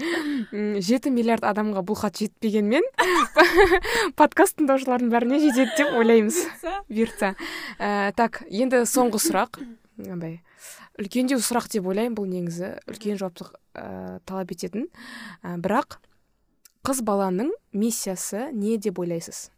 [0.83, 2.87] Жеті миллиард адамға бұл хат жетпегенмен
[4.18, 6.42] подкаст тыңдаушылардың бәріне жетеді деп ойлаймыз.
[6.90, 7.35] Бұйыртса
[7.79, 9.61] Ә, так енді соңғы сұрақ.
[10.09, 10.40] Андай
[10.99, 12.73] үлкендеу сұрақ деп ойлаймын бұл негізі.
[12.90, 14.88] Үлкен жауаптылық ә, талап ететін.
[15.47, 16.01] Ә, бірақ
[16.87, 19.49] қыз баланың миссиясы не деп ойлайсыз?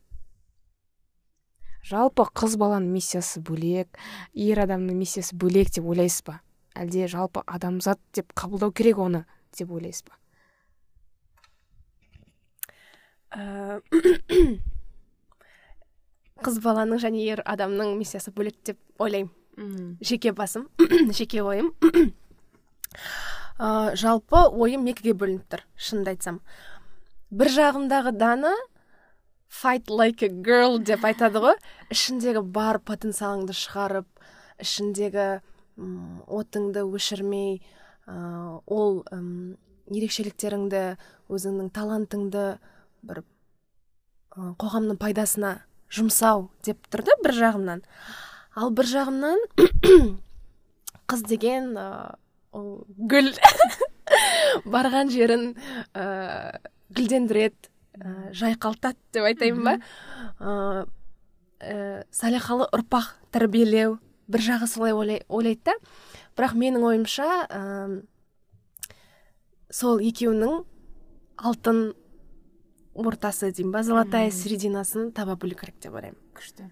[1.86, 3.96] Жалпы қыз баланың миссиясы бөлек
[4.36, 6.40] ер адамның миссиясы бөлек деп ойлайсыз ба?
[6.78, 9.24] Әлде жалпы адамзат деп қабылдау керек оны
[9.56, 10.16] деп ойлайсыз ба?
[13.30, 13.80] Ә,
[16.44, 19.98] қыз баланың және ер адамның миссиясы бөлек деп ойлаймын.
[20.00, 20.68] Жеке басым
[21.18, 21.74] жеке ойым.
[23.60, 26.40] Ә, жалпы ойым екіге бөлініп тұр шынымды айтсам.
[27.30, 28.54] Бір жағымдағы дана
[29.50, 31.58] fight like a girl деп айтады ғой.
[31.92, 34.08] Ішіндегі бар потенциалыңды шығарып
[34.64, 35.28] ішіндегі
[35.80, 37.60] отыңды өшірмей
[38.06, 39.02] ә, ол
[39.90, 40.82] ерекшеліктеріңді
[41.30, 42.46] өзіңнің талантыңды
[43.06, 43.22] бір
[44.30, 45.56] қоғамның пайдасына
[45.90, 47.82] жұмсау деп тұр да бір жағымнан.
[48.54, 49.40] Ал бір жағымнан
[51.10, 52.68] қыз деген ол
[53.10, 53.32] гүл
[54.74, 55.54] барған жерін
[55.94, 56.60] ә,
[56.94, 59.76] гүлдендіреді ә, жайқалтады деп айтайын ба?
[60.40, 60.84] Ә,
[62.14, 63.98] салиқалы ұрпақ тәрбиелеу
[64.30, 65.76] бір жағы солай ойлайды да.
[66.38, 67.60] Бірақ менің ойымша ә,
[69.74, 70.62] сол екеуінің
[71.36, 71.90] алтын
[72.94, 76.18] ортасы деймін ба золотая серединасын таба білу керек деп ойлаймын.
[76.36, 76.70] Күшті.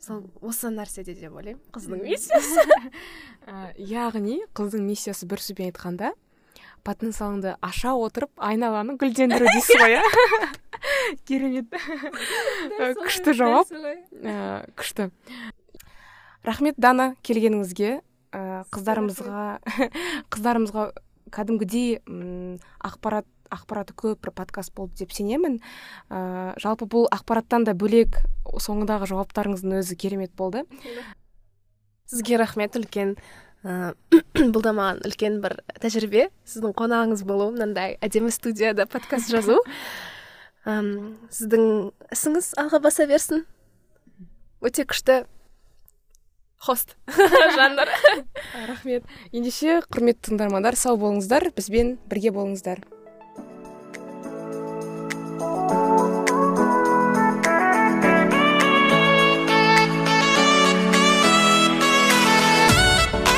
[0.00, 2.64] Сол осы нәрседе деп ойлаймын қыздың миссиясы.
[3.78, 6.12] Яғни қыздың миссиясы бір сөзбен айтқанда
[6.84, 10.50] потенциалыңды аша отырып айналаны гүлдендіру дейсіз ғой иә?
[11.28, 11.72] Керемет.
[13.00, 13.72] Күшті жауап.
[14.76, 15.08] күшті.
[16.44, 18.00] Рахмет дана келгеніңізге.
[18.74, 19.44] Қыздарымызға
[20.34, 20.88] қыздарымызға
[21.34, 22.00] кәдімгідей
[22.82, 25.60] ақпарат ақпараты көп бір подкаст болды деп сенемін.
[26.10, 30.64] Ә, жалпы бұл ақпараттан да бөлек соңындағы жауаптарыңыздың өзі керемет болды.
[32.10, 33.14] Сізге рахмет үлкен
[33.62, 33.94] ә,
[34.54, 36.28] бұл да маған үлкен бір тәжірибе.
[36.48, 39.60] Сіздің қонағыңыз болу мынандай әдемі студияда подкаст жазу.
[40.64, 43.44] Әм, сіздің ісіңіз алға баса берсін.
[44.64, 45.24] Өте күшті.
[46.64, 46.96] Хост.
[47.56, 47.90] Жандар.
[48.68, 49.04] Рахмет.
[49.32, 52.80] Ендеше құрметті тыңдармандар сау болыңыздар бізбен бірге болыңыздар.